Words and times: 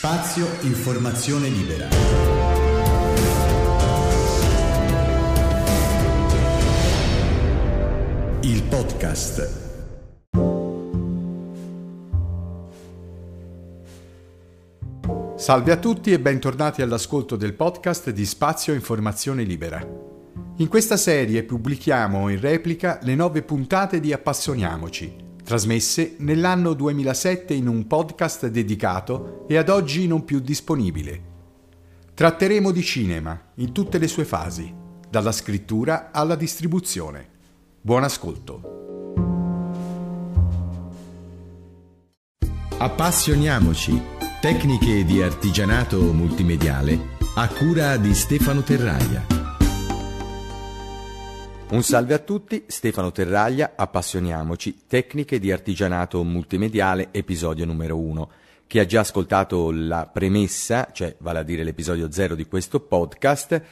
Spazio 0.00 0.46
Informazione 0.60 1.48
Libera. 1.48 1.88
Il 8.42 8.62
podcast. 8.62 9.66
Salve 15.34 15.72
a 15.72 15.76
tutti 15.78 16.12
e 16.12 16.20
bentornati 16.20 16.80
all'ascolto 16.80 17.34
del 17.34 17.54
podcast 17.54 18.10
di 18.10 18.24
Spazio 18.24 18.74
Informazione 18.74 19.42
Libera. 19.42 19.84
In 20.58 20.68
questa 20.68 20.96
serie 20.96 21.42
pubblichiamo 21.42 22.28
in 22.28 22.38
replica 22.40 23.00
le 23.02 23.16
nove 23.16 23.42
puntate 23.42 23.98
di 23.98 24.12
Appassioniamoci, 24.12 25.26
trasmesse 25.48 26.16
nell'anno 26.18 26.74
2007 26.74 27.54
in 27.54 27.68
un 27.68 27.86
podcast 27.86 28.48
dedicato 28.48 29.46
e 29.48 29.56
ad 29.56 29.70
oggi 29.70 30.06
non 30.06 30.26
più 30.26 30.40
disponibile. 30.40 31.22
Tratteremo 32.12 32.70
di 32.70 32.82
cinema 32.82 33.52
in 33.54 33.72
tutte 33.72 33.96
le 33.96 34.08
sue 34.08 34.26
fasi, 34.26 34.70
dalla 35.08 35.32
scrittura 35.32 36.10
alla 36.12 36.34
distribuzione. 36.34 37.26
Buon 37.80 38.02
ascolto. 38.04 38.76
Appassioniamoci. 42.76 44.02
Tecniche 44.42 45.02
di 45.06 45.22
artigianato 45.22 46.12
multimediale 46.12 47.16
a 47.36 47.48
cura 47.48 47.96
di 47.96 48.14
Stefano 48.14 48.60
Terraia. 48.60 49.37
Un 51.70 51.82
salve 51.82 52.14
a 52.14 52.18
tutti, 52.18 52.64
Stefano 52.66 53.12
Terraglia, 53.12 53.74
appassioniamoci, 53.76 54.84
tecniche 54.86 55.38
di 55.38 55.52
artigianato 55.52 56.24
multimediale, 56.24 57.08
episodio 57.10 57.66
numero 57.66 57.98
1. 57.98 58.30
Chi 58.66 58.78
ha 58.78 58.86
già 58.86 59.00
ascoltato 59.00 59.70
la 59.70 60.08
premessa, 60.10 60.88
cioè 60.92 61.14
vale 61.18 61.40
a 61.40 61.42
dire 61.42 61.64
l'episodio 61.64 62.10
0 62.10 62.34
di 62.36 62.46
questo 62.46 62.80
podcast, 62.80 63.62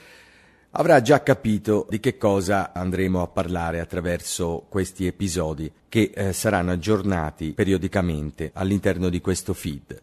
avrà 0.73 1.01
già 1.01 1.23
capito 1.23 1.87
di 1.89 1.99
che 1.99 2.19
cosa 2.19 2.75
andremo 2.75 3.23
a 3.23 3.29
parlare 3.29 3.81
attraverso 3.81 4.67
questi 4.69 5.07
episodi 5.07 5.73
che 5.89 6.13
eh, 6.15 6.33
saranno 6.35 6.73
aggiornati 6.73 7.53
periodicamente 7.53 8.51
all'interno 8.53 9.09
di 9.09 9.23
questo 9.23 9.55
feed. 9.55 10.03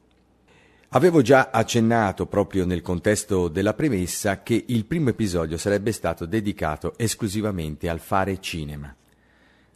Avevo 0.95 1.23
già 1.23 1.49
accennato 1.51 2.27
proprio 2.27 2.67
nel 2.67 2.83
contesto 2.83 3.47
della 3.47 3.73
premessa 3.73 4.43
che 4.43 4.65
il 4.67 4.85
primo 4.85 5.09
episodio 5.09 5.57
sarebbe 5.57 5.91
stato 5.91 6.27
dedicato 6.27 6.93
esclusivamente 6.97 7.89
al 7.89 7.99
fare 7.99 8.39
cinema, 8.39 8.95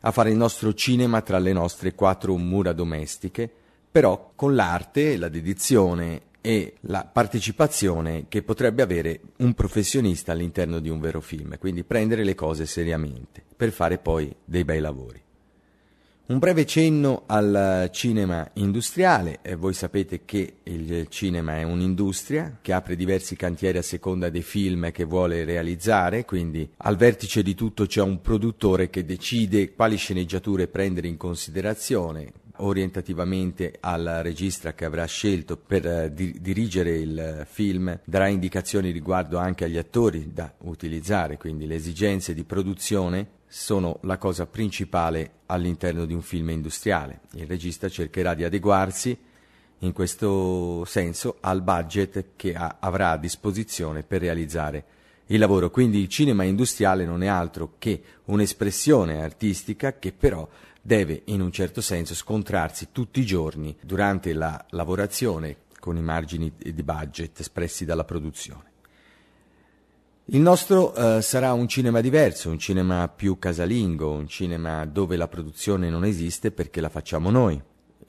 a 0.02 0.12
fare 0.12 0.30
il 0.30 0.38
nostro 0.38 0.76
cinema 0.76 1.22
tra 1.22 1.40
le 1.40 1.54
nostre 1.54 1.95
quattro 1.95 2.38
mura 2.38 2.72
domestiche, 2.72 3.52
però 3.92 4.34
con 4.36 4.54
l'arte, 4.54 5.18
la 5.18 5.28
dedizione 5.28 6.22
e 6.40 6.76
la 6.82 7.10
partecipazione 7.12 8.26
che 8.28 8.44
potrebbe 8.44 8.84
avere 8.84 9.22
un 9.38 9.56
professionista 9.56 10.34
all'interno 10.34 10.78
di 10.78 10.90
un 10.90 11.00
vero 11.00 11.20
film, 11.20 11.58
quindi 11.58 11.84
prendere 11.84 12.23
le 12.23 12.36
cose 12.36 12.68
seriamente 12.68 13.44
per 13.56 13.72
fare 13.72 13.98
poi 13.98 14.32
dei 14.45 14.64
bei 14.64 14.80
lavori. 14.80 15.26
Un 16.30 16.39
breve 16.39 16.66
cenno 16.66 17.23
al 17.28 17.89
cinema 17.94 18.50
industriale, 18.56 19.39
eh, 19.44 19.56
voi 19.56 19.73
sapete 19.73 20.25
che 20.25 20.56
il 20.64 21.08
cinema 21.08 21.56
è 21.56 21.64
un'industria 21.64 22.58
che 22.61 22.73
apre 22.73 22.97
diversi 22.97 23.38
cantieri 23.38 23.78
a 23.78 23.81
seconda 23.81 24.28
dei 24.28 24.42
film 24.42 24.92
che 24.92 25.05
vuole 25.05 25.45
realizzare, 25.45 26.25
quindi 26.25 26.70
al 26.80 26.98
vertice 26.98 27.42
di 27.44 27.55
tutto 27.55 27.86
c'è 27.86 28.02
un 28.02 28.20
produttore 28.20 28.89
che 28.89 29.05
decide 29.05 29.73
quali 29.73 29.95
sceneggiature 29.95 30.67
prendere 30.67 31.08
in 31.08 31.16
considerazione, 31.16 32.33
orientativamente 32.58 33.78
al 33.80 34.20
regista 34.22 34.73
che 34.73 34.83
avrà 34.83 35.05
scelto 35.05 35.55
per 35.55 35.88
eh, 35.88 36.14
di- 36.14 36.42
dirigere 36.42 36.98
il 36.98 37.45
film, 37.50 38.02
darà 38.03 38.28
indicazioni 38.28 38.92
riguardo 38.92 39.38
anche 39.38 39.64
agli 39.64 39.78
attori 39.78 40.33
da 40.33 40.53
utilizzare, 40.64 41.38
quindi 41.38 41.66
le 41.66 41.75
esigenze 41.75 42.33
di 42.33 42.44
produzione 42.44 43.36
sono 43.48 44.00
la 44.02 44.17
cosa 44.17 44.45
principale 44.45 45.32
all'interno 45.48 46.05
di 46.05 46.14
un 46.14 46.21
film 46.21 46.49
industriale. 46.49 47.21
Il 47.33 47.48
regista 47.48 47.88
cercherà 47.89 48.33
di 48.33 48.44
adeguarsi 48.44 49.17
in 49.80 49.94
questo 49.94 50.83
senso 50.86 51.38
al 51.42 51.61
budget 51.61 52.30
che 52.36 52.54
ha, 52.54 52.77
avrà 52.80 53.11
a 53.11 53.17
disposizione 53.17 54.04
per 54.04 54.21
realizzare 54.21 54.86
il 55.27 55.39
lavoro. 55.39 55.70
Quindi 55.70 55.99
il 55.99 56.10
cinema 56.10 56.44
industriale 56.44 57.05
non 57.05 57.23
è 57.23 57.27
altro 57.27 57.76
che 57.77 58.02
un'espressione 58.26 59.21
artistica 59.21 59.98
che 59.98 60.11
però 60.11 60.48
deve 60.82 61.23
in 61.26 61.42
un 61.42 61.52
certo 61.52 61.82
senso 61.82 62.16
scontrarsi 62.16 62.89
tutti 62.92 63.20
i 63.20 63.26
giorni 63.26 63.76
durante 63.82 64.33
la 64.33 64.64
lavorazione 64.70 65.58
con 65.80 65.98
i 65.98 66.02
margini 66.02 66.52
di 66.58 66.83
budget 66.83 67.39
espressi 67.39 67.86
dalla 67.86 68.04
produzione. 68.04 68.67
Il 70.32 70.42
nostro 70.42 70.93
eh, 70.93 71.21
sarà 71.21 71.54
un 71.54 71.70
cinema 71.70 72.02
diverso, 72.02 72.49
un 72.49 72.60
cinema 72.60 73.08
più 73.08 73.39
casalingo, 73.39 74.11
un 74.11 74.27
cinema 74.27 74.86
dove 74.86 75.15
la 75.15 75.30
produzione 75.30 75.89
non 75.89 76.04
esiste 76.04 76.52
perché 76.52 76.82
la 76.82 76.89
facciamo 76.89 77.30
noi. 77.30 77.61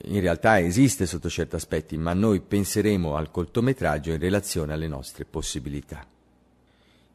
In 0.03 0.19
realtà 0.19 0.59
esiste 0.59 1.05
sotto 1.05 1.29
certi 1.29 1.55
aspetti, 1.55 1.97
ma 1.97 2.13
noi 2.13 2.41
penseremo 2.41 3.15
al 3.15 3.31
cortometraggio 3.31 4.11
in 4.11 4.19
relazione 4.19 4.73
alle 4.73 4.89
nostre 4.89 5.23
possibilità. 5.23 6.05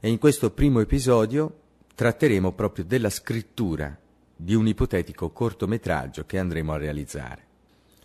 E 0.01 0.09
in 0.09 0.17
questo 0.17 0.51
primo 0.53 0.81
episodio 0.81 1.55
tratteremo 1.95 2.53
proprio 2.53 2.87
della 2.87 3.11
scrittura 3.11 3.95
di 4.35 4.55
un 4.55 4.67
ipotetico 4.67 5.29
cortometraggio 5.29 6.25
che 6.25 6.39
andremo 6.39 6.73
a 6.73 6.79
realizzare. 6.79 7.43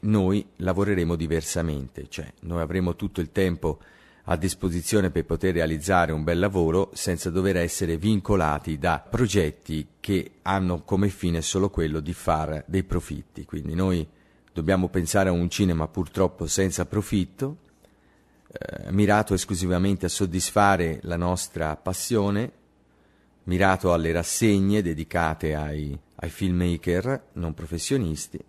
Noi 0.02 0.46
lavoreremo 0.58 1.16
diversamente, 1.16 2.10
cioè 2.10 2.30
noi 2.42 2.60
avremo 2.60 2.98
tutto 2.98 3.22
il 3.22 3.32
tempo 3.32 3.80
a 4.26 4.36
disposizione 4.36 5.10
per 5.10 5.26
poter 5.26 5.54
realizzare 5.54 6.12
un 6.12 6.24
bel 6.24 6.40
lavoro 6.40 6.92
senza 6.94 7.30
dover 7.30 7.58
essere 7.58 7.98
vincolati 7.98 8.78
da 8.78 9.04
progetti 9.08 9.88
che 10.00 10.32
hanno 10.44 10.84
come 10.84 11.10
fine 11.10 11.42
solo 11.42 11.70
quello 11.70 12.00
di 12.00 12.14
fare 12.14 12.64
dei 12.68 12.84
profitti. 12.84 13.46
Quindi 13.46 13.74
noi 13.74 14.08
dobbiamo 14.54 14.90
pensare 14.90 15.30
a 15.30 15.32
un 15.34 15.50
cinema 15.50 15.88
purtroppo 15.88 16.46
senza 16.46 16.86
profitto, 16.86 17.58
eh, 18.52 18.92
mirato 18.92 19.34
esclusivamente 19.34 20.06
a 20.06 20.10
soddisfare 20.10 21.00
la 21.04 21.18
nostra 21.18 21.76
passione, 21.76 22.52
mirato 23.44 23.94
alle 23.94 24.12
rassegne 24.12 24.82
dedicate 24.82 25.56
ai, 25.56 25.98
ai 26.16 26.30
filmmaker 26.30 27.30
non 27.34 27.54
professionisti 27.54 28.40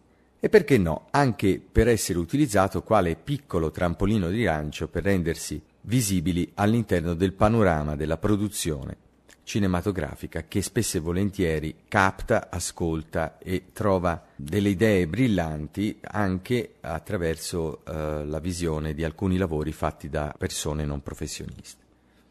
e 0.40 0.48
perché 0.48 0.78
no, 0.78 1.06
anche 1.10 1.60
per 1.60 1.86
essere 1.86 2.18
utilizzato 2.18 2.82
quale 2.82 3.14
piccolo 3.14 3.70
trampolino 3.70 4.30
di 4.30 4.42
lancio 4.42 4.88
per 4.88 5.04
rendersi 5.04 5.60
visibili 5.82 6.50
all'interno 6.54 7.14
del 7.14 7.34
panorama 7.34 7.94
della 7.94 8.16
produzione 8.16 9.08
cinematografica 9.50 10.44
che 10.44 10.62
spesso 10.62 10.98
e 10.98 11.00
volentieri 11.00 11.74
capta, 11.88 12.48
ascolta 12.50 13.36
e 13.38 13.70
trova 13.72 14.24
delle 14.36 14.68
idee 14.68 15.08
brillanti 15.08 15.98
anche 16.02 16.74
attraverso 16.80 17.84
eh, 17.84 18.24
la 18.26 18.38
visione 18.38 18.94
di 18.94 19.02
alcuni 19.02 19.36
lavori 19.36 19.72
fatti 19.72 20.08
da 20.08 20.32
persone 20.38 20.84
non 20.84 21.02
professioniste. 21.02 21.82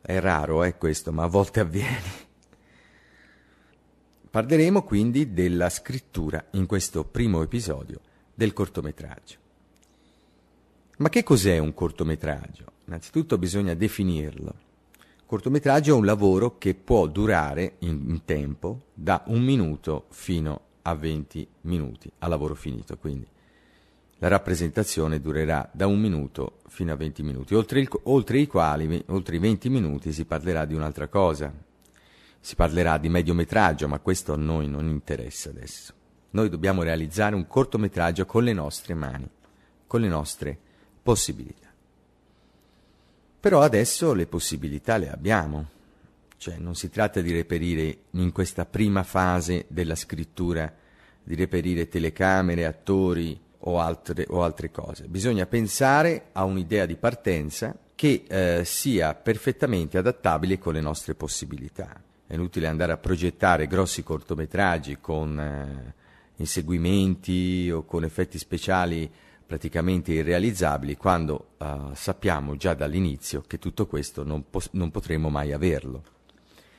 È 0.02 0.18
raro, 0.19 0.64
eh, 0.64 0.78
questo, 0.78 1.12
ma 1.12 1.24
a 1.24 1.28
volte 1.28 1.59
avviene. 1.59 2.28
Parleremo 4.29 4.84
quindi 4.84 5.34
della 5.34 5.69
scrittura 5.69 6.45
in 6.51 6.67
questo 6.67 7.03
primo 7.03 7.41
episodio 7.41 8.00
del 8.35 8.53
cortometraggio. 8.53 9.38
Ma 10.97 11.09
che 11.09 11.23
cos'è 11.23 11.57
un 11.57 11.73
cortometraggio? 11.73 12.66
Innanzitutto 12.85 13.39
bisogna 13.39 13.73
definirlo. 13.73 14.53
Cortometraggio 15.25 15.95
è 15.95 15.97
un 15.97 16.06
lavoro 16.06 16.59
che 16.59 16.75
può 16.75 17.07
durare 17.07 17.78
in, 17.79 18.22
tempo 18.23 18.81
da 18.94 19.23
un 19.28 19.41
minuto 19.41 20.06
fino 20.09 20.62
a 20.84 20.94
20 20.94 21.47
minuti 21.62 22.12
a 22.19 22.28
lavoro 22.28 22.53
finito, 22.53 22.97
quindi 22.97 23.25
la 24.19 24.28
rappresentazione 24.28 25.19
durerà 25.19 25.68
da 25.73 25.88
un 25.88 26.00
minuto 26.00 26.59
fino 26.68 26.91
a 26.91 26.95
20 26.95 27.23
minuti, 27.23 27.56
oltre, 27.56 27.79
il, 27.79 27.89
oltre, 28.03 28.38
i 28.38 28.45
quali, 28.45 29.04
oltre 29.07 29.38
i 29.38 29.39
20 29.39 29.69
minuti, 29.69 30.12
si 30.12 30.25
parlerà 30.25 30.65
di 30.65 30.75
un'altra 30.75 31.07
cosa. 31.07 31.51
Si 32.39 32.56
parlerà 32.56 32.97
di 32.97 33.09
mediometraggio, 33.09 33.88
ma 33.88 34.00
questo 34.00 34.33
a 34.33 34.38
noi 34.38 34.68
non 34.68 34.88
interessa 34.88 35.50
adesso. 35.50 35.94
Noi 36.31 36.50
dobbiamo 36.50 36.83
realizzare 36.83 37.36
un 37.36 37.47
cortometraggio 37.47 38.25
con 38.25 38.44
le 38.44 38.53
nostre 38.53 38.94
mani, 38.94 39.30
con 39.88 40.01
le 40.01 40.07
nostre 40.07 40.57
possibilità. 41.01 41.68
Però 43.39 43.62
adesso 43.62 44.13
le 44.13 44.27
possibilità 44.27 44.97
le 44.97 45.09
abbiamo, 45.09 45.69
cioè 46.38 46.57
non 46.57 46.75
si 46.75 46.89
tratta 46.89 47.21
di 47.21 47.31
reperire 47.31 47.97
in 48.12 48.31
questa 48.31 48.65
prima 48.65 49.03
fase 49.03 49.65
della 49.69 49.95
scrittura, 49.95 50.71
di 51.24 51.35
reperire 51.35 51.88
telecamere, 51.88 52.65
attori 52.65 53.39
o 53.59 53.80
altre, 53.80 54.25
o 54.30 54.44
altre 54.44 54.71
cose, 54.71 55.07
bisogna 55.07 55.45
pensare 55.45 56.27
a 56.31 56.44
un'idea 56.44 56.85
di 56.85 56.95
partenza 56.95 57.75
che 57.95 58.24
eh, 58.27 58.63
sia 58.63 59.13
perfettamente 59.13 59.97
adattabile 59.97 60.57
con 60.57 60.74
le 60.74 60.81
nostre 60.81 61.15
possibilità. 61.15 62.01
È 62.30 62.36
inutile 62.36 62.68
andare 62.68 62.92
a 62.92 62.98
progettare 62.98 63.66
grossi 63.66 64.04
cortometraggi 64.04 65.00
con 65.02 65.40
eh, 65.40 65.94
inseguimenti 66.36 67.72
o 67.72 67.86
con 67.86 68.04
effetti 68.04 68.38
speciali 68.38 69.12
praticamente 69.48 70.14
irrealizzabili 70.14 70.96
quando 70.96 71.54
uh, 71.58 71.92
sappiamo 71.96 72.56
già 72.56 72.76
dall'inizio 72.76 73.44
che 73.48 73.58
tutto 73.58 73.88
questo 73.88 74.24
non, 74.24 74.48
po- 74.48 74.62
non 74.74 74.92
potremo 74.92 75.30
mai 75.30 75.54
averlo. 75.54 76.04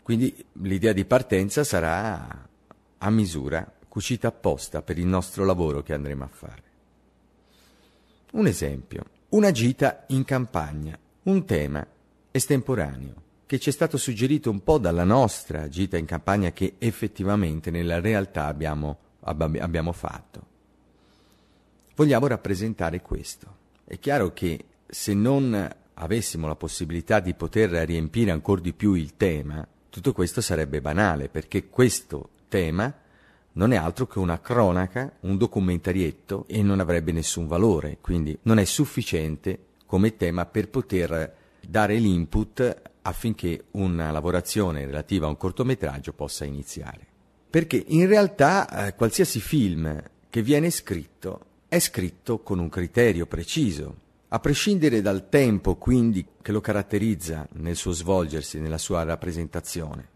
Quindi 0.04 0.32
l'idea 0.52 0.92
di 0.92 1.04
partenza 1.04 1.64
sarà 1.64 2.48
a 2.98 3.10
misura, 3.10 3.68
cucita 3.88 4.28
apposta 4.28 4.82
per 4.82 5.00
il 5.00 5.06
nostro 5.06 5.44
lavoro 5.44 5.82
che 5.82 5.94
andremo 5.94 6.22
a 6.22 6.28
fare. 6.28 6.62
Un 8.34 8.46
esempio, 8.46 9.04
una 9.30 9.50
gita 9.50 10.04
in 10.10 10.22
campagna, 10.22 10.96
un 11.24 11.44
tema 11.44 11.84
estemporaneo 12.30 13.28
che 13.50 13.58
ci 13.58 13.70
è 13.70 13.72
stato 13.72 13.96
suggerito 13.96 14.48
un 14.48 14.62
po' 14.62 14.78
dalla 14.78 15.02
nostra 15.02 15.68
gita 15.68 15.96
in 15.96 16.04
campagna 16.04 16.52
che 16.52 16.74
effettivamente 16.78 17.72
nella 17.72 17.98
realtà 17.98 18.46
abbiamo, 18.46 18.96
abbiamo 19.22 19.90
fatto 19.90 20.46
vogliamo 21.96 22.28
rappresentare 22.28 23.02
questo. 23.02 23.56
È 23.84 23.98
chiaro 23.98 24.32
che 24.32 24.66
se 24.86 25.14
non 25.14 25.68
avessimo 25.94 26.46
la 26.46 26.54
possibilità 26.54 27.18
di 27.18 27.34
poter 27.34 27.70
riempire 27.70 28.30
ancora 28.30 28.60
di 28.60 28.72
più 28.72 28.94
il 28.94 29.16
tema, 29.16 29.66
tutto 29.88 30.12
questo 30.12 30.40
sarebbe 30.40 30.80
banale, 30.80 31.28
perché 31.28 31.68
questo 31.68 32.28
tema 32.46 32.94
non 33.54 33.72
è 33.72 33.76
altro 33.76 34.06
che 34.06 34.20
una 34.20 34.40
cronaca, 34.40 35.12
un 35.22 35.36
documentarietto 35.36 36.44
e 36.46 36.62
non 36.62 36.78
avrebbe 36.78 37.10
nessun 37.10 37.48
valore, 37.48 37.98
quindi 38.00 38.38
non 38.42 38.60
è 38.60 38.64
sufficiente 38.64 39.58
come 39.86 40.14
tema 40.14 40.46
per 40.46 40.68
poter 40.68 41.34
dare 41.60 41.96
l'input 41.96 42.89
affinché 43.02 43.64
una 43.72 44.10
lavorazione 44.10 44.84
relativa 44.84 45.26
a 45.26 45.30
un 45.30 45.36
cortometraggio 45.36 46.12
possa 46.12 46.44
iniziare. 46.44 47.06
Perché 47.48 47.82
in 47.88 48.06
realtà 48.06 48.86
eh, 48.86 48.94
qualsiasi 48.94 49.40
film 49.40 50.02
che 50.28 50.42
viene 50.42 50.70
scritto 50.70 51.46
è 51.68 51.78
scritto 51.78 52.40
con 52.40 52.58
un 52.58 52.68
criterio 52.68 53.26
preciso, 53.26 53.96
a 54.28 54.38
prescindere 54.38 55.00
dal 55.00 55.28
tempo 55.28 55.76
quindi 55.76 56.24
che 56.40 56.52
lo 56.52 56.60
caratterizza 56.60 57.48
nel 57.54 57.74
suo 57.74 57.90
svolgersi, 57.90 58.60
nella 58.60 58.78
sua 58.78 59.02
rappresentazione. 59.02 60.08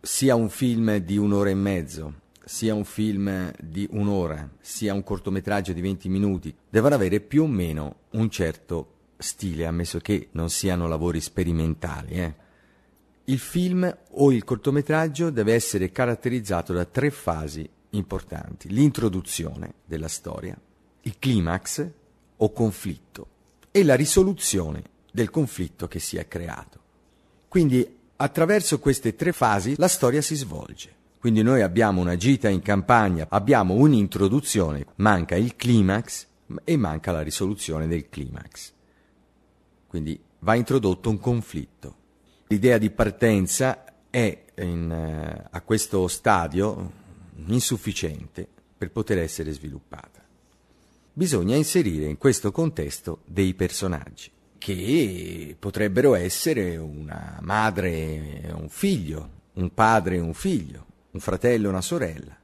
Sia 0.00 0.34
un 0.34 0.50
film 0.50 0.96
di 0.96 1.16
un'ora 1.16 1.50
e 1.50 1.54
mezzo, 1.54 2.20
sia 2.44 2.74
un 2.74 2.84
film 2.84 3.50
di 3.58 3.88
un'ora, 3.92 4.50
sia 4.60 4.92
un 4.92 5.02
cortometraggio 5.02 5.72
di 5.72 5.80
20 5.80 6.08
minuti, 6.08 6.54
devono 6.68 6.94
avere 6.94 7.20
più 7.20 7.44
o 7.44 7.46
meno 7.46 7.96
un 8.10 8.28
certo 8.28 8.91
stile, 9.22 9.66
ammesso 9.66 9.98
che 9.98 10.28
non 10.32 10.50
siano 10.50 10.86
lavori 10.86 11.20
sperimentali. 11.20 12.14
Eh. 12.14 12.34
Il 13.24 13.38
film 13.38 13.96
o 14.10 14.32
il 14.32 14.44
cortometraggio 14.44 15.30
deve 15.30 15.54
essere 15.54 15.90
caratterizzato 15.90 16.72
da 16.72 16.84
tre 16.84 17.10
fasi 17.10 17.68
importanti. 17.90 18.68
L'introduzione 18.68 19.74
della 19.84 20.08
storia, 20.08 20.58
il 21.02 21.18
climax 21.18 21.90
o 22.36 22.52
conflitto 22.52 23.26
e 23.70 23.84
la 23.84 23.94
risoluzione 23.94 24.82
del 25.10 25.30
conflitto 25.30 25.88
che 25.88 25.98
si 25.98 26.16
è 26.16 26.28
creato. 26.28 26.80
Quindi 27.48 27.98
attraverso 28.16 28.78
queste 28.78 29.14
tre 29.14 29.32
fasi 29.32 29.74
la 29.76 29.88
storia 29.88 30.20
si 30.20 30.34
svolge. 30.34 31.00
Quindi 31.18 31.42
noi 31.42 31.62
abbiamo 31.62 32.00
una 32.00 32.16
gita 32.16 32.48
in 32.48 32.62
campagna, 32.62 33.26
abbiamo 33.28 33.74
un'introduzione, 33.74 34.86
manca 34.96 35.36
il 35.36 35.54
climax 35.54 36.26
e 36.64 36.76
manca 36.76 37.12
la 37.12 37.22
risoluzione 37.22 37.86
del 37.86 38.08
climax. 38.08 38.72
Quindi 39.92 40.18
va 40.38 40.54
introdotto 40.54 41.10
un 41.10 41.18
conflitto. 41.18 41.96
L'idea 42.46 42.78
di 42.78 42.88
partenza 42.88 43.84
è 44.08 44.44
in, 44.56 44.90
uh, 44.90 45.48
a 45.50 45.60
questo 45.60 46.08
stadio 46.08 46.92
insufficiente 47.46 48.48
per 48.78 48.90
poter 48.90 49.18
essere 49.18 49.52
sviluppata 49.52 50.22
bisogna 51.12 51.56
inserire 51.56 52.06
in 52.06 52.16
questo 52.16 52.50
contesto 52.50 53.20
dei 53.26 53.54
personaggi 53.54 54.30
che 54.56 55.56
potrebbero 55.58 56.14
essere 56.14 56.76
una 56.76 57.38
madre 57.42 57.90
e 58.42 58.52
un 58.52 58.68
figlio, 58.68 59.30
un 59.54 59.74
padre 59.74 60.16
e 60.16 60.20
un 60.20 60.34
figlio, 60.34 60.86
un 61.10 61.20
fratello 61.20 61.66
e 61.66 61.70
una 61.70 61.80
sorella. 61.80 62.36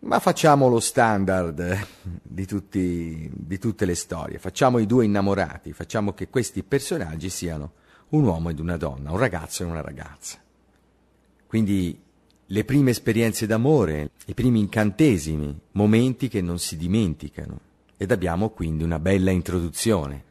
Ma 0.00 0.20
facciamo 0.20 0.68
lo 0.68 0.78
standard 0.78 1.86
di, 2.22 2.46
tutti, 2.46 3.28
di 3.34 3.58
tutte 3.58 3.84
le 3.84 3.96
storie, 3.96 4.38
facciamo 4.38 4.78
i 4.78 4.86
due 4.86 5.04
innamorati, 5.04 5.72
facciamo 5.72 6.12
che 6.12 6.28
questi 6.28 6.62
personaggi 6.62 7.28
siano 7.28 7.72
un 8.10 8.24
uomo 8.24 8.50
ed 8.50 8.60
una 8.60 8.76
donna, 8.76 9.10
un 9.10 9.18
ragazzo 9.18 9.64
e 9.64 9.66
una 9.66 9.80
ragazza. 9.80 10.38
Quindi 11.46 12.00
le 12.46 12.64
prime 12.64 12.90
esperienze 12.90 13.46
d'amore, 13.46 14.12
i 14.26 14.34
primi 14.34 14.60
incantesimi, 14.60 15.58
momenti 15.72 16.28
che 16.28 16.40
non 16.42 16.58
si 16.58 16.76
dimenticano 16.76 17.60
ed 17.96 18.12
abbiamo 18.12 18.50
quindi 18.50 18.84
una 18.84 19.00
bella 19.00 19.32
introduzione. 19.32 20.24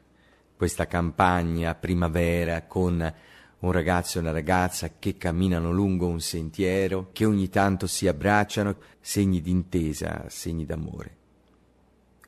Questa 0.56 0.88
campagna 0.88 1.75
primavera 1.75 2.64
con 2.64 3.14
un 3.59 3.71
ragazzo 3.71 4.18
e 4.18 4.21
una 4.21 4.31
ragazza 4.31 4.92
che 5.00 5.18
camminano 5.18 5.71
lungo 5.71 6.07
un 6.07 6.21
sentiero, 6.21 7.09
che 7.12 7.25
ogni 7.25 7.50
tanto 7.50 7.88
si 7.88 8.07
abbracciano, 8.07 8.75
segni 9.00 9.42
d'intesa, 9.42 10.25
segni 10.27 10.65
d'amore. 10.65 11.15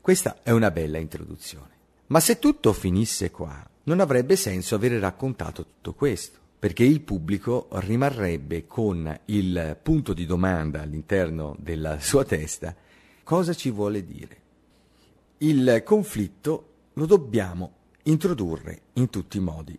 Questa 0.00 0.42
è 0.42 0.50
una 0.50 0.70
bella 0.70 0.98
introduzione. 0.98 1.78
Ma 2.08 2.18
se 2.18 2.38
tutto 2.38 2.72
finisse 2.72 3.30
qua, 3.30 3.64
non 3.84 4.00
avrebbe 4.00 4.34
senso 4.34 4.74
avere 4.74 4.98
raccontato 4.98 5.64
tutto 5.64 5.94
questo, 5.94 6.38
perché 6.58 6.82
il 6.84 7.00
pubblico 7.00 7.68
rimarrebbe 7.72 8.66
con 8.66 9.18
il 9.26 9.78
punto 9.80 10.12
di 10.12 10.26
domanda 10.26 10.82
all'interno 10.82 11.54
della 11.58 12.00
sua 12.00 12.24
testa 12.24 12.74
cosa 13.22 13.54
ci 13.54 13.70
vuole 13.70 14.04
dire. 14.04 14.38
Il 15.38 15.82
conflitto 15.84 16.66
lo 16.94 17.06
dobbiamo 17.06 17.72
introdurre 18.04 18.80
in 18.94 19.08
tutti 19.08 19.36
i 19.36 19.40
modi. 19.40 19.78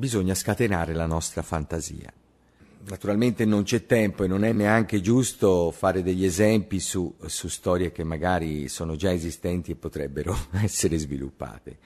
Bisogna 0.00 0.34
scatenare 0.34 0.94
la 0.94 1.04
nostra 1.04 1.42
fantasia. 1.42 2.10
Naturalmente 2.88 3.44
non 3.44 3.64
c'è 3.64 3.84
tempo 3.84 4.24
e 4.24 4.28
non 4.28 4.44
è 4.44 4.52
neanche 4.54 5.02
giusto 5.02 5.70
fare 5.72 6.02
degli 6.02 6.24
esempi 6.24 6.80
su, 6.80 7.16
su 7.26 7.48
storie 7.48 7.92
che 7.92 8.02
magari 8.02 8.68
sono 8.68 8.96
già 8.96 9.12
esistenti 9.12 9.72
e 9.72 9.74
potrebbero 9.74 10.34
essere 10.62 10.96
sviluppate. 10.96 11.76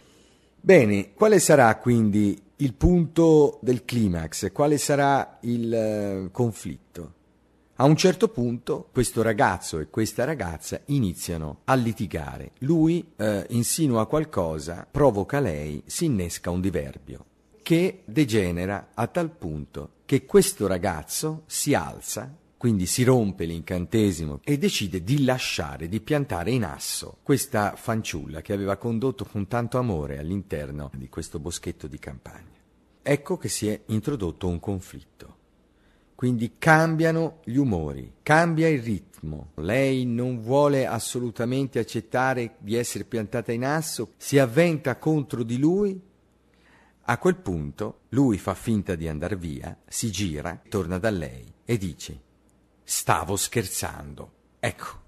Bene, 0.61 1.13
quale 1.13 1.41
sarà 1.41 1.77
quindi 1.77 2.41
il 2.59 2.75
punto 2.75 3.59
del 3.61 3.85
climax? 3.85 4.53
Quale 4.53 4.79
sarà 4.79 5.39
il 5.41 6.27
uh, 6.27 6.31
conflitto? 6.31 7.15
A 7.75 7.85
un 7.85 7.97
certo 7.97 8.29
punto 8.29 8.91
questo 8.93 9.23
ragazzo 9.23 9.81
e 9.81 9.91
questa 9.91 10.23
ragazza 10.23 10.81
iniziano 10.85 11.63
a 11.65 11.75
litigare. 11.75 12.53
Lui 12.59 13.05
eh, 13.17 13.45
insinua 13.49 14.07
qualcosa, 14.07 14.87
provoca 14.89 15.41
lei, 15.41 15.83
si 15.85 16.05
innesca 16.05 16.51
un 16.51 16.61
diverbio 16.61 17.25
che 17.65 18.03
degenera 18.05 18.91
a 18.93 19.07
tal 19.07 19.31
punto 19.31 19.93
che 20.05 20.27
questo 20.27 20.67
ragazzo 20.67 21.45
si 21.47 21.73
alza, 21.73 22.31
quindi 22.59 22.85
si 22.85 23.05
rompe 23.05 23.47
l'incantesimo 23.47 24.41
e 24.45 24.59
decide 24.59 25.03
di 25.03 25.25
lasciare, 25.25 25.89
di 25.89 26.01
piantare 26.01 26.51
in 26.51 26.63
asso 26.63 27.17
questa 27.23 27.75
fanciulla 27.75 28.43
che 28.43 28.53
aveva 28.53 28.77
condotto 28.77 29.25
con 29.25 29.49
tanto 29.49 29.79
amore 29.79 30.19
all'interno 30.19 30.91
di 30.95 31.09
questo 31.09 31.39
boschetto 31.39 31.87
di 31.87 31.99
campagna. 31.99 32.61
Ecco 33.03 33.39
che 33.39 33.49
si 33.49 33.69
è 33.69 33.81
introdotto 33.87 34.47
un 34.47 34.61
conflitto. 34.61 35.37
Quindi 36.15 36.57
cambiano 36.59 37.41
gli 37.45 37.57
umori, 37.57 38.13
cambia 38.23 38.69
il 38.69 38.83
ritmo. 38.83 39.53
Lei 39.55 40.05
non 40.05 40.43
vuole 40.43 40.87
assolutamente 40.87 41.79
accettare 41.79 42.57
di 42.59 42.77
essere 42.77 43.05
piantata 43.05 43.53
in 43.53 43.65
asso, 43.65 44.13
si 44.19 44.39
avventa 44.39 44.97
contro 44.97 45.43
di 45.43 45.59
lui. 45.59 46.13
A 47.07 47.19
quel 47.19 47.37
punto 47.37 48.01
lui 48.11 48.39
fa 48.39 48.55
finta 48.55 48.95
di 48.95 49.09
andare 49.09 49.37
via, 49.37 49.77
si 49.87 50.11
gira, 50.11 50.59
torna 50.71 50.99
da 50.99 51.11
lei 51.11 51.53
e 51.67 51.77
dice 51.77 52.21
Stavo 52.83 53.37
scherzando. 53.37 54.33
Ecco. 54.59 55.03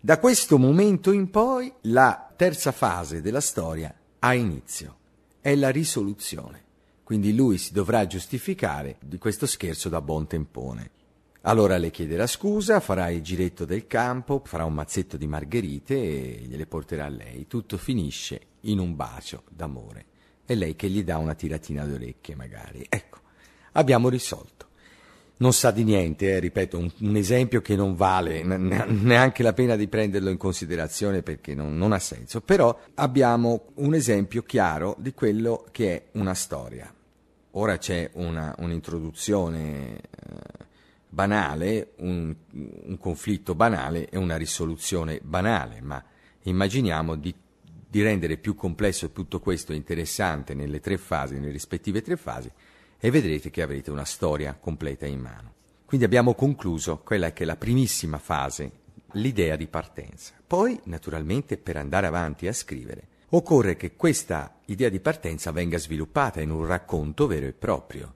Da 0.00 0.18
questo 0.18 0.58
momento 0.58 1.12
in 1.12 1.28
poi 1.28 1.70
la 1.82 2.32
terza 2.34 2.72
fase 2.72 3.20
della 3.20 3.42
storia 3.42 3.94
ha 4.20 4.34
inizio. 4.34 4.96
È 5.38 5.54
la 5.54 5.68
risoluzione. 5.68 6.62
Quindi 7.02 7.34
lui 7.34 7.58
si 7.58 7.74
dovrà 7.74 8.06
giustificare 8.06 8.96
di 9.02 9.18
questo 9.18 9.44
scherzo 9.44 9.90
da 9.90 10.00
buon 10.00 10.26
tempone. 10.26 10.90
Allora 11.42 11.76
le 11.76 11.90
chiederà 11.90 12.26
scusa, 12.26 12.80
farà 12.80 13.10
il 13.10 13.20
giretto 13.20 13.66
del 13.66 13.86
campo, 13.86 14.40
farà 14.46 14.64
un 14.64 14.72
mazzetto 14.72 15.18
di 15.18 15.26
margherite 15.26 15.94
e 15.94 16.44
gliele 16.46 16.64
porterà 16.64 17.04
a 17.04 17.10
lei. 17.10 17.46
Tutto 17.46 17.76
finisce 17.76 18.40
in 18.60 18.78
un 18.78 18.96
bacio 18.96 19.42
d'amore. 19.50 20.12
E 20.46 20.54
lei 20.54 20.76
che 20.76 20.88
gli 20.88 21.02
dà 21.02 21.18
una 21.18 21.34
tiratina 21.34 21.84
d'orecchie 21.84 22.34
magari. 22.34 22.86
Ecco, 22.88 23.18
abbiamo 23.72 24.08
risolto. 24.08 24.64
Non 25.36 25.52
sa 25.52 25.72
di 25.72 25.82
niente, 25.82 26.36
eh, 26.36 26.38
ripeto, 26.38 26.78
un, 26.78 26.90
un, 27.00 27.16
esempio 27.16 27.60
che 27.60 27.74
non 27.74 27.96
vale 27.96 28.44
neanche 28.44 29.42
la 29.42 29.52
pena 29.52 29.74
di 29.74 29.88
prenderlo 29.88 30.30
in 30.30 30.36
considerazione 30.36 31.22
perché 31.22 31.54
non, 31.54 31.76
non 31.76 31.92
ha 31.92 31.98
senso, 31.98 32.40
però 32.40 32.78
abbiamo 32.94 33.66
un 33.74 33.94
esempio 33.94 34.42
chiaro 34.42 34.94
di 34.98 35.12
quello 35.12 35.66
che 35.72 35.94
è 35.94 36.02
una 36.12 36.34
storia. 36.34 36.92
Ora 37.56 37.78
c'è 37.78 38.10
una, 38.14 38.54
un'introduzione 38.58 39.96
eh, 39.96 40.00
banale, 41.08 41.92
un, 41.98 42.34
un, 42.50 42.98
conflitto 42.98 43.54
banale 43.54 44.08
e 44.08 44.18
una 44.18 44.36
risoluzione 44.36 45.20
banale, 45.22 45.80
ma 45.80 46.02
immaginiamo 46.42 47.16
di, 47.16 47.34
di 47.94 48.02
rendere 48.02 48.38
più 48.38 48.56
complesso 48.56 49.12
tutto 49.12 49.38
questo 49.38 49.72
interessante 49.72 50.52
nelle 50.52 50.80
tre 50.80 50.98
fasi, 50.98 51.34
nelle 51.34 51.52
rispettive 51.52 52.02
tre 52.02 52.16
fasi, 52.16 52.50
e 52.98 53.08
vedrete 53.08 53.50
che 53.50 53.62
avrete 53.62 53.92
una 53.92 54.04
storia 54.04 54.56
completa 54.58 55.06
in 55.06 55.20
mano. 55.20 55.54
Quindi 55.84 56.04
abbiamo 56.04 56.34
concluso 56.34 56.98
quella 57.04 57.32
che 57.32 57.44
è 57.44 57.46
la 57.46 57.54
primissima 57.54 58.18
fase, 58.18 58.72
l'idea 59.12 59.54
di 59.54 59.68
partenza. 59.68 60.32
Poi, 60.44 60.80
naturalmente, 60.86 61.56
per 61.56 61.76
andare 61.76 62.08
avanti 62.08 62.48
a 62.48 62.52
scrivere, 62.52 63.06
occorre 63.28 63.76
che 63.76 63.94
questa 63.94 64.58
idea 64.64 64.88
di 64.88 64.98
partenza 64.98 65.52
venga 65.52 65.78
sviluppata 65.78 66.40
in 66.40 66.50
un 66.50 66.66
racconto 66.66 67.28
vero 67.28 67.46
e 67.46 67.52
proprio. 67.52 68.12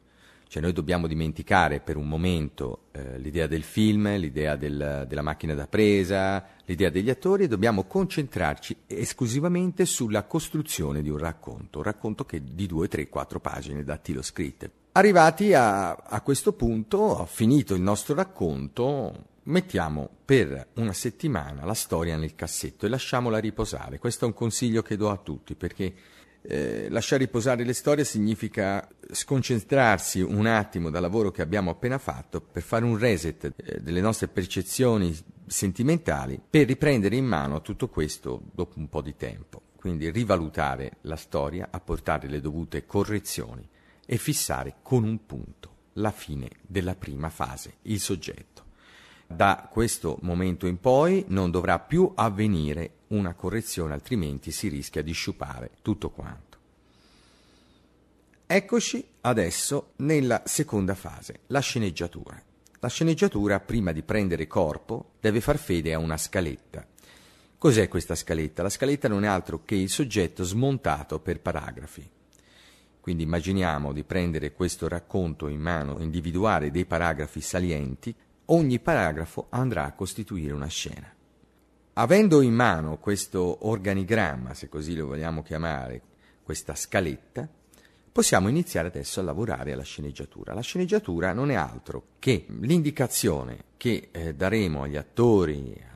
Cioè 0.49 0.63
noi 0.63 0.73
dobbiamo 0.73 1.07
dimenticare 1.07 1.81
per 1.81 1.97
un 1.97 2.09
momento 2.09 2.85
eh, 2.93 3.19
l'idea 3.19 3.47
del 3.47 3.63
film, 3.63 4.17
l'idea 4.17 4.57
del, 4.57 5.05
della 5.07 5.23
macchina 5.23 5.53
da 5.55 5.67
presa, 5.67 6.43
l'idea 6.65 6.89
degli 6.89 7.11
attori 7.11 7.45
e 7.45 7.49
dobbiamo 7.49 7.85
concentrarci 7.85 8.77
esclusivamente 8.87 9.85
sulla 9.85 10.25
costruzione 10.25 11.03
di 11.03 11.11
un 11.11 11.19
racconto, 11.19 11.79
un 11.79 11.85
racconto 11.85 12.25
che 12.25 12.43
di 12.43 12.67
due, 12.67 12.89
tre, 12.89 13.09
quattro 13.09 13.41
pagine 13.41 13.85
dattilo 13.85 14.23
scritte. 14.23 14.71
Arrivati 14.93 15.53
a, 15.53 15.93
a 15.93 16.21
questo 16.23 16.55
punto, 16.55 17.27
finito 17.27 17.75
il 17.75 17.83
nostro 17.83 18.15
racconto, 18.15 19.27
mettiamo 19.45 20.09
per 20.25 20.69
una 20.75 20.93
settimana 20.93 21.65
la 21.65 21.75
storia 21.75 22.17
nel 22.17 22.35
cassetto 22.35 22.87
e 22.87 22.89
lasciamola 22.89 23.39
riposare. 23.39 23.99
Questo 23.99 24.25
è 24.25 24.29
un 24.29 24.35
consiglio 24.35 24.83
che 24.83 24.97
do 24.97 25.11
a 25.11 25.17
tutti 25.17 25.55
perché 25.55 25.95
eh, 26.43 26.89
lasciare 26.91 27.25
riposare 27.25 27.65
le 27.65 27.73
storie 27.73 28.05
significa 28.05 28.89
sconcentrarsi 29.11 30.21
un 30.21 30.47
attimo 30.47 30.91
dal 30.91 31.03
lavoro 31.03 31.31
che 31.31 31.43
abbiamo 31.43 31.71
appena 31.71 31.99
fatto 31.99 32.41
per 32.41 32.63
fare 32.63 32.85
un 32.85 32.97
reset 32.97 33.53
eh, 33.57 33.81
delle 33.81 34.01
nostre 34.01 34.29
percezioni 34.29 35.17
sentimentali 35.47 36.41
per 36.49 36.67
riprendere 36.67 37.17
in 37.17 37.25
mano 37.25 37.61
tutto 37.61 37.89
questo 37.89 38.43
dopo 38.53 38.79
un 38.79 38.89
po' 38.89 39.03
di 39.03 39.17
tempo. 39.17 39.63
Quindi 39.77 40.11
rivalutare 40.11 40.99
la 41.03 41.17
storia, 41.17 41.69
apportare 41.71 42.29
le 42.29 42.41
dovute 42.41 42.85
correzioni 42.85 43.69
e 44.05 44.17
fissare 44.17 44.77
con 44.83 45.05
un 45.05 45.25
punto 45.27 45.77
la 45.95 46.11
fine 46.11 46.49
della 46.67 46.95
prima 46.95 47.29
fase, 47.29 47.75
il 47.83 48.01
soggetto. 48.01 48.68
Da 49.31 49.69
questo 49.71 50.17
momento 50.23 50.67
in 50.67 50.81
poi 50.81 51.27
non 51.29 51.51
dovrà 51.51 51.79
più 51.79 52.11
avvenire 52.15 52.93
una 53.09 53.35
correzione, 53.35 53.93
altrimenti 53.93 54.51
si 54.51 54.69
rischia 54.69 55.03
di 55.03 55.13
sciupare 55.13 55.71
tutto 55.83 56.09
quanto. 56.09 56.57
Eccoci 58.47 59.07
adesso 59.21 59.93
nella 59.97 60.43
seconda 60.47 60.95
fase, 60.95 61.41
la 61.49 61.61
sceneggiatura. 61.61 62.43
La 62.81 62.89
sceneggiatura, 62.89 63.61
prima 63.61 63.93
di 63.93 64.03
prendere 64.03 64.47
corpo, 64.47 65.11
deve 65.21 65.43
far 65.43 65.59
fede 65.59 65.93
a 65.93 65.99
una 65.99 66.17
scaletta. 66.17 66.87
Cos'è 67.59 67.87
questa 67.89 68.15
scaletta? 68.15 68.63
La 68.63 68.71
scaletta 68.71 69.09
non 69.09 69.25
è 69.25 69.27
altro 69.27 69.63
che 69.67 69.75
il 69.75 69.91
soggetto 69.91 70.43
smontato 70.43 71.21
per 71.21 71.41
paragrafi. 71.41 72.09
Quindi 72.99 73.25
immaginiamo 73.25 73.93
di 73.93 74.05
prendere 74.05 74.53
questo 74.53 74.89
racconto 74.89 75.49
in 75.49 75.61
mano, 75.61 75.99
individuare 75.99 76.71
dei 76.71 76.87
paragrafi 76.87 77.43
salienti, 77.43 78.15
ogni 78.51 78.79
paragrafo 78.79 79.47
andrà 79.51 79.85
a 79.85 79.93
costituire 79.93 80.53
una 80.53 80.67
scena. 80.67 81.13
Avendo 81.95 82.41
in 82.41 82.55
mano 82.55 82.99
questo 82.99 83.67
organigramma, 83.67 84.55
se 84.55 84.69
così 84.69 84.95
lo 84.95 85.07
vogliamo 85.07 85.43
chiamare, 85.43 86.01
questa 86.43 86.75
scaletta, 86.75 87.49
possiamo 88.11 88.49
iniziare 88.49 88.89
adesso 88.89 89.21
a 89.21 89.25
lavorare 89.25 89.73
alla 89.73 89.83
sceneggiatura. 89.83 90.55
La 90.55 90.61
sceneggiatura 90.61 91.33
non 91.33 91.51
è 91.51 91.55
altro 91.55 92.11
che 92.19 92.47
l'indicazione 92.61 93.65
che 93.77 94.09
eh, 94.13 94.35
daremo 94.35 94.83
agli 94.83 94.97
attori, 94.97 95.87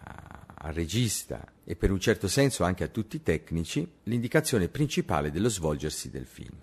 al 0.64 0.72
regista 0.72 1.44
e 1.64 1.74
per 1.76 1.90
un 1.90 2.00
certo 2.00 2.28
senso 2.28 2.64
anche 2.64 2.84
a 2.84 2.88
tutti 2.88 3.16
i 3.16 3.22
tecnici, 3.22 3.88
l'indicazione 4.04 4.68
principale 4.68 5.30
dello 5.30 5.48
svolgersi 5.48 6.10
del 6.10 6.26
film. 6.26 6.58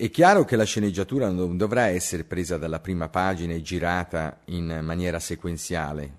È 0.00 0.10
chiaro 0.10 0.44
che 0.44 0.54
la 0.54 0.62
sceneggiatura 0.62 1.28
non 1.28 1.56
dovrà 1.56 1.86
essere 1.86 2.22
presa 2.22 2.56
dalla 2.56 2.78
prima 2.78 3.08
pagina 3.08 3.54
e 3.54 3.62
girata 3.62 4.42
in 4.44 4.78
maniera 4.84 5.18
sequenziale, 5.18 6.18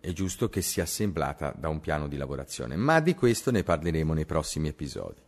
è 0.00 0.10
giusto 0.10 0.48
che 0.48 0.60
sia 0.60 0.82
assemblata 0.82 1.54
da 1.56 1.68
un 1.68 1.78
piano 1.78 2.08
di 2.08 2.16
lavorazione, 2.16 2.74
ma 2.74 2.98
di 2.98 3.14
questo 3.14 3.52
ne 3.52 3.62
parleremo 3.62 4.14
nei 4.14 4.26
prossimi 4.26 4.66
episodi. 4.66 5.20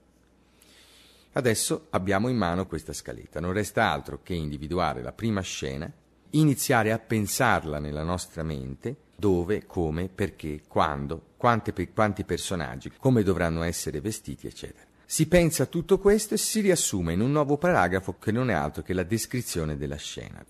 Adesso 1.35 1.87
abbiamo 1.90 2.26
in 2.26 2.37
mano 2.37 2.66
questa 2.66 2.93
scaletta, 2.93 3.38
non 3.38 3.52
resta 3.52 3.88
altro 3.88 4.19
che 4.21 4.35
individuare 4.35 5.00
la 5.00 5.12
prima 5.12 5.40
scena, 5.43 5.88
iniziare 6.31 6.90
a 6.90 6.99
pensarla 6.99 7.78
nella 7.78 8.02
nostra 8.02 8.43
mente, 8.43 8.97
dove, 9.14 9.64
come, 9.64 10.09
perché, 10.12 10.62
quando, 10.66 11.23
quante, 11.37 11.73
quanti 11.95 12.25
personaggi, 12.25 12.90
come 12.99 13.23
dovranno 13.23 13.62
essere 13.62 14.00
vestiti, 14.00 14.49
eccetera. 14.49 14.95
Si 15.09 15.29
pensa 15.29 15.63
a 15.63 15.67
tutto 15.67 16.01
questo 16.01 16.35
e 16.35 16.37
si 16.37 16.61
riassume 16.61 17.13
in 17.13 17.21
un 17.21 17.31
nuovo 17.31 17.59
paragrafo 17.59 18.19
che 18.19 18.33
non 18.33 18.51
è 18.51 18.55
altro 18.55 18.83
che 18.83 18.93
la 18.93 19.05
descrizione 19.05 19.77
della 19.77 19.95
scena. 19.95 20.45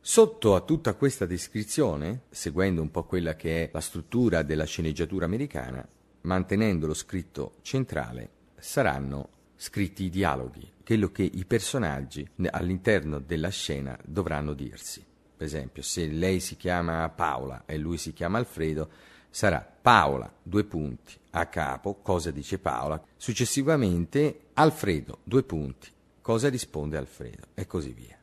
Sotto 0.00 0.56
a 0.56 0.62
tutta 0.62 0.94
questa 0.94 1.26
descrizione, 1.26 2.22
seguendo 2.28 2.82
un 2.82 2.90
po' 2.90 3.04
quella 3.04 3.36
che 3.36 3.62
è 3.62 3.70
la 3.72 3.80
struttura 3.80 4.42
della 4.42 4.64
sceneggiatura 4.64 5.26
americana, 5.26 5.86
mantenendo 6.22 6.88
lo 6.88 6.94
scritto 6.94 7.54
centrale, 7.62 8.30
saranno 8.56 9.28
scritti 9.54 10.02
i 10.04 10.10
dialoghi, 10.10 10.72
quello 10.84 11.12
che 11.12 11.22
i 11.22 11.44
personaggi 11.44 12.28
all'interno 12.50 13.20
della 13.20 13.50
scena 13.50 13.96
dovranno 14.04 14.54
dirsi. 14.54 15.04
Per 15.36 15.46
esempio, 15.46 15.82
se 15.82 16.08
lei 16.08 16.40
si 16.40 16.56
chiama 16.56 17.08
Paola 17.10 17.62
e 17.64 17.78
lui 17.78 17.96
si 17.96 18.12
chiama 18.12 18.38
Alfredo, 18.38 18.90
sarà 19.38 19.64
Paola, 19.80 20.28
due 20.42 20.64
punti, 20.64 21.16
a 21.30 21.46
capo, 21.46 22.00
cosa 22.02 22.32
dice 22.32 22.58
Paola, 22.58 23.00
successivamente 23.16 24.48
Alfredo, 24.54 25.20
due 25.22 25.44
punti, 25.44 25.88
cosa 26.20 26.48
risponde 26.48 26.96
Alfredo, 26.96 27.46
e 27.54 27.64
così 27.64 27.92
via 27.92 28.16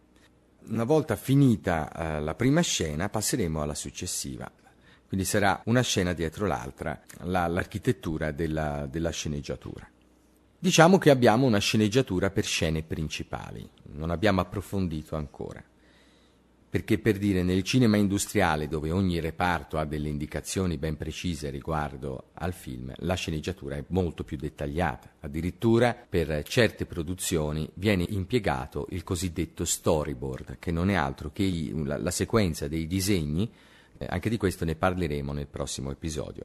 una 0.67 0.83
volta 0.83 1.15
finita 1.15 1.89
eh, 1.89 2.19
la 2.21 2.35
prima 2.35 2.59
scena 2.59 3.07
passeremo 3.07 3.61
alla 3.61 3.75
successiva. 3.75 4.51
Quindi 5.07 5.25
sarà 5.25 5.61
una 5.65 5.81
scena 5.81 6.11
dietro 6.11 6.47
l'altra, 6.47 6.99
la, 7.19 7.47
l'architettura 7.47 8.31
della, 8.31 8.85
della 8.89 9.11
sceneggiatura. 9.11 9.87
Diciamo 10.59 10.97
che 10.97 11.11
abbiamo 11.11 11.45
una 11.45 11.59
sceneggiatura 11.59 12.29
per 12.29 12.43
scene 12.43 12.81
principali, 12.81 13.69
non 13.93 14.09
abbiamo 14.09 14.41
approfondito 14.41 15.15
ancora 15.15 15.63
perché 16.75 16.99
per 16.99 17.17
dire 17.17 17.41
nel 17.41 17.63
cinema 17.63 17.95
industriale 17.95 18.67
dove 18.67 18.91
ogni 18.91 19.21
reparto 19.21 19.77
ha 19.77 19.85
delle 19.85 20.09
indicazioni 20.09 20.77
ben 20.77 20.97
precise 20.97 21.49
riguardo 21.49 22.31
al 22.33 22.51
film, 22.51 22.91
la 22.97 23.13
sceneggiatura 23.13 23.77
è 23.77 23.83
molto 23.87 24.25
più 24.25 24.35
dettagliata. 24.35 25.09
Addirittura 25.21 25.93
per 25.93 26.43
certe 26.43 26.85
produzioni 26.85 27.69
viene 27.75 28.05
impiegato 28.09 28.87
il 28.89 29.03
cosiddetto 29.03 29.63
storyboard, 29.63 30.57
che 30.59 30.71
non 30.71 30.89
è 30.89 30.95
altro 30.95 31.31
che 31.31 31.71
la, 31.73 31.97
la 31.97 32.11
sequenza 32.11 32.67
dei 32.67 32.87
disegni, 32.87 33.49
eh, 33.97 34.05
anche 34.09 34.27
di 34.27 34.35
questo 34.35 34.65
ne 34.65 34.75
parleremo 34.75 35.31
nel 35.31 35.47
prossimo 35.47 35.91
episodio. 35.91 36.43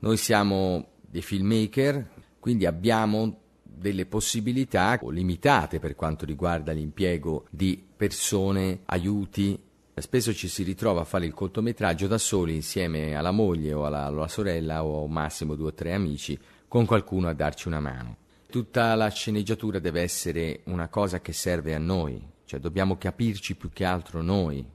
Noi 0.00 0.16
siamo 0.16 0.88
dei 1.02 1.22
filmmaker, 1.22 2.08
quindi 2.40 2.66
abbiamo 2.66 3.42
delle 3.74 4.06
possibilità 4.06 4.98
limitate 5.08 5.78
per 5.78 5.94
quanto 5.94 6.24
riguarda 6.24 6.72
l'impiego 6.72 7.46
di 7.50 7.82
persone, 7.96 8.80
aiuti. 8.86 9.58
Spesso 9.94 10.32
ci 10.32 10.48
si 10.48 10.62
ritrova 10.62 11.02
a 11.02 11.04
fare 11.04 11.26
il 11.26 11.34
cortometraggio 11.34 12.06
da 12.06 12.18
soli 12.18 12.54
insieme 12.54 13.14
alla 13.14 13.30
moglie 13.30 13.72
o 13.72 13.84
alla, 13.84 14.06
alla 14.06 14.28
sorella 14.28 14.84
o 14.84 15.06
massimo 15.06 15.54
due 15.54 15.68
o 15.68 15.74
tre 15.74 15.92
amici 15.92 16.38
con 16.66 16.86
qualcuno 16.86 17.28
a 17.28 17.34
darci 17.34 17.68
una 17.68 17.80
mano. 17.80 18.16
Tutta 18.48 18.94
la 18.94 19.08
sceneggiatura 19.08 19.78
deve 19.78 20.02
essere 20.02 20.60
una 20.64 20.88
cosa 20.88 21.20
che 21.20 21.32
serve 21.32 21.74
a 21.74 21.78
noi, 21.78 22.22
cioè 22.44 22.60
dobbiamo 22.60 22.96
capirci 22.96 23.54
più 23.56 23.70
che 23.72 23.84
altro 23.84 24.22
noi, 24.22 24.66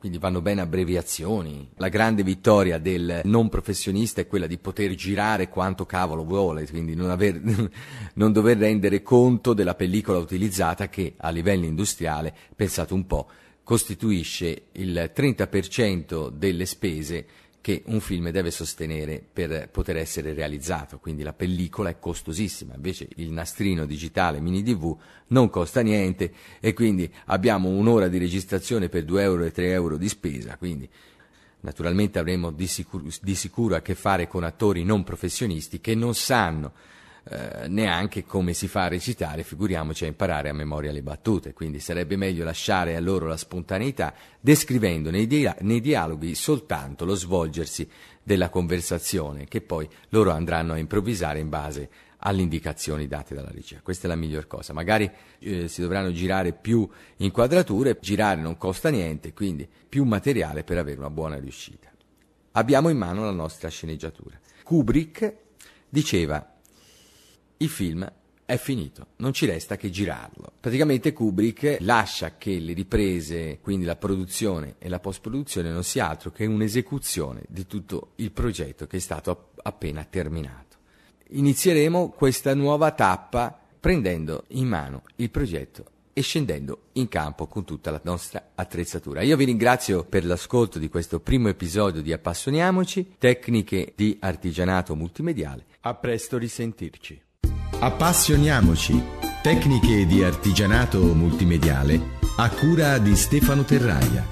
quindi 0.00 0.16
vanno 0.16 0.40
bene 0.40 0.62
abbreviazioni. 0.62 1.68
La 1.76 1.88
grande 1.88 2.22
vittoria 2.22 2.78
del 2.78 3.20
non 3.24 3.50
professionista 3.50 4.22
è 4.22 4.26
quella 4.26 4.46
di 4.46 4.56
poter 4.56 4.94
girare 4.94 5.50
quanto 5.50 5.84
cavolo 5.84 6.24
vuole, 6.24 6.66
quindi 6.66 6.94
non, 6.94 7.10
aver, 7.10 7.38
non 8.14 8.32
dover 8.32 8.56
rendere 8.56 9.02
conto 9.02 9.52
della 9.52 9.74
pellicola 9.74 10.18
utilizzata 10.18 10.88
che 10.88 11.16
a 11.18 11.28
livello 11.28 11.66
industriale, 11.66 12.34
pensate 12.56 12.94
un 12.94 13.06
po', 13.06 13.28
costituisce 13.62 14.68
il 14.72 15.12
30% 15.14 16.30
delle 16.30 16.64
spese 16.64 17.26
che 17.60 17.82
un 17.86 18.00
film 18.00 18.30
deve 18.30 18.50
sostenere 18.50 19.22
per 19.32 19.68
poter 19.70 19.96
essere 19.96 20.32
realizzato, 20.32 20.98
quindi 20.98 21.22
la 21.22 21.32
pellicola 21.32 21.90
è 21.90 21.98
costosissima, 21.98 22.74
invece 22.74 23.08
il 23.16 23.30
nastrino 23.30 23.84
digitale 23.84 24.40
mini 24.40 24.62
DV 24.62 24.96
non 25.28 25.50
costa 25.50 25.82
niente 25.82 26.32
e 26.58 26.72
quindi 26.72 27.12
abbiamo 27.26 27.68
un'ora 27.68 28.08
di 28.08 28.18
registrazione 28.18 28.88
per 28.88 29.04
2 29.04 29.22
euro 29.22 29.44
e 29.44 29.52
3 29.52 29.70
euro 29.70 29.96
di 29.96 30.08
spesa, 30.08 30.56
quindi 30.56 30.88
naturalmente 31.60 32.18
avremo 32.18 32.50
di 32.50 32.66
sicuro, 32.66 33.04
di 33.20 33.34
sicuro 33.34 33.76
a 33.76 33.80
che 33.80 33.94
fare 33.94 34.26
con 34.26 34.44
attori 34.44 34.82
non 34.82 35.04
professionisti 35.04 35.80
che 35.80 35.94
non 35.94 36.14
sanno 36.14 36.72
eh, 37.32 37.68
neanche 37.68 38.24
come 38.24 38.54
si 38.54 38.66
fa 38.66 38.86
a 38.86 38.88
recitare, 38.88 39.44
figuriamoci 39.44 40.02
a 40.02 40.08
imparare 40.08 40.48
a 40.48 40.52
memoria 40.52 40.90
le 40.90 41.00
battute, 41.00 41.52
quindi 41.52 41.78
sarebbe 41.78 42.16
meglio 42.16 42.42
lasciare 42.42 42.96
a 42.96 43.00
loro 43.00 43.28
la 43.28 43.36
spontaneità, 43.36 44.12
descrivendo 44.40 45.10
nei, 45.10 45.28
dia- 45.28 45.54
nei 45.60 45.80
dialoghi 45.80 46.34
soltanto 46.34 47.04
lo 47.04 47.14
svolgersi 47.14 47.88
della 48.20 48.48
conversazione, 48.48 49.46
che 49.46 49.60
poi 49.60 49.88
loro 50.08 50.32
andranno 50.32 50.72
a 50.72 50.78
improvvisare 50.78 51.38
in 51.38 51.48
base 51.48 51.88
alle 52.18 52.42
indicazioni 52.42 53.06
date 53.06 53.36
dalla 53.36 53.52
regia. 53.52 53.78
Questa 53.80 54.06
è 54.06 54.10
la 54.10 54.16
miglior 54.16 54.48
cosa. 54.48 54.72
Magari 54.72 55.08
eh, 55.38 55.68
si 55.68 55.80
dovranno 55.82 56.10
girare 56.10 56.52
più 56.52 56.88
inquadrature, 57.18 57.96
girare 58.00 58.40
non 58.40 58.56
costa 58.56 58.88
niente, 58.88 59.32
quindi 59.32 59.68
più 59.88 60.02
materiale 60.02 60.64
per 60.64 60.78
avere 60.78 60.98
una 60.98 61.10
buona 61.10 61.38
riuscita. 61.38 61.88
Abbiamo 62.52 62.88
in 62.88 62.98
mano 62.98 63.24
la 63.24 63.30
nostra 63.30 63.68
sceneggiatura. 63.68 64.36
Kubrick 64.64 65.32
diceva 65.88 66.58
il 67.62 67.68
film 67.68 68.10
è 68.46 68.56
finito, 68.56 69.08
non 69.16 69.32
ci 69.32 69.46
resta 69.46 69.76
che 69.76 69.90
girarlo. 69.90 70.52
Praticamente 70.58 71.12
Kubrick 71.12 71.76
lascia 71.80 72.36
che 72.36 72.58
le 72.58 72.72
riprese, 72.72 73.58
quindi 73.60 73.84
la 73.84 73.96
produzione 73.96 74.76
e 74.78 74.88
la 74.88 74.98
post-produzione 74.98 75.70
non 75.70 75.84
sia 75.84 76.08
altro 76.08 76.32
che 76.32 76.46
un'esecuzione 76.46 77.42
di 77.48 77.66
tutto 77.66 78.12
il 78.16 78.32
progetto 78.32 78.86
che 78.86 78.96
è 78.96 79.00
stato 79.00 79.50
appena 79.62 80.04
terminato. 80.04 80.78
Inizieremo 81.28 82.08
questa 82.08 82.54
nuova 82.54 82.90
tappa 82.92 83.56
prendendo 83.78 84.44
in 84.48 84.66
mano 84.66 85.02
il 85.16 85.30
progetto 85.30 85.84
e 86.12 86.22
scendendo 86.22 86.88
in 86.92 87.08
campo 87.08 87.46
con 87.46 87.64
tutta 87.64 87.90
la 87.90 88.00
nostra 88.02 88.50
attrezzatura. 88.54 89.22
Io 89.22 89.36
vi 89.36 89.44
ringrazio 89.44 90.04
per 90.04 90.24
l'ascolto 90.24 90.78
di 90.78 90.88
questo 90.88 91.20
primo 91.20 91.48
episodio 91.48 92.02
di 92.02 92.12
Appassioniamoci, 92.12 93.16
tecniche 93.18 93.92
di 93.94 94.16
artigianato 94.18 94.96
multimediale. 94.96 95.66
A 95.82 95.94
presto 95.94 96.36
risentirci. 96.36 97.28
Appassioniamoci. 97.82 99.02
Tecniche 99.40 100.04
di 100.04 100.22
artigianato 100.22 100.98
multimediale 101.14 102.18
a 102.36 102.50
cura 102.50 102.98
di 102.98 103.16
Stefano 103.16 103.64
Terraia. 103.64 104.28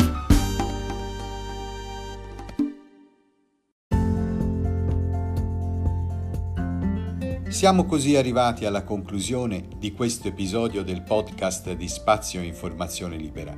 Siamo 7.49 7.87
così 7.87 8.17
arrivati 8.17 8.67
alla 8.67 8.85
conclusione 8.85 9.67
di 9.79 9.93
questo 9.93 10.29
episodio 10.29 10.83
del 10.83 11.01
podcast 11.01 11.73
di 11.73 11.89
Spazio 11.89 12.43
Informazione 12.43 13.17
Libera. 13.17 13.57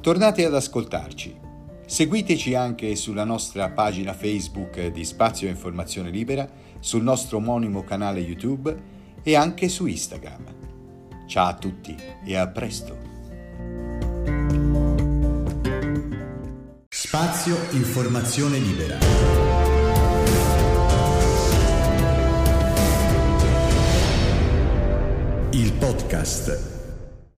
Tornate 0.00 0.44
ad 0.44 0.54
ascoltarci. 0.56 1.49
Seguiteci 1.90 2.54
anche 2.54 2.94
sulla 2.94 3.24
nostra 3.24 3.68
pagina 3.70 4.12
Facebook 4.12 4.92
di 4.92 5.04
Spazio 5.04 5.48
Informazione 5.48 6.10
Libera 6.10 6.48
sul 6.78 7.02
nostro 7.02 7.38
omonimo 7.38 7.82
canale 7.82 8.20
YouTube 8.20 8.80
e 9.24 9.34
anche 9.34 9.68
su 9.68 9.86
Instagram. 9.86 10.44
Ciao 11.26 11.48
a 11.48 11.54
tutti 11.56 11.96
e 12.24 12.36
a 12.36 12.46
presto! 12.46 12.96
Spazio 16.86 17.56
Informazione 17.72 18.58
Libera. 18.58 18.98
Il 25.50 25.72
podcast 25.72 26.79